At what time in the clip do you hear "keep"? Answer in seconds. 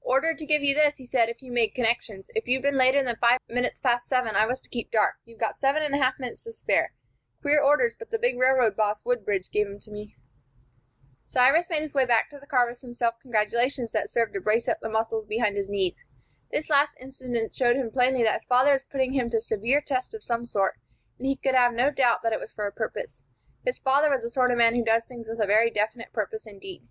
4.68-4.90